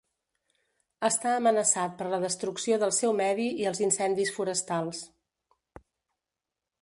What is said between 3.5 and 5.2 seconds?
i els incendis forestals.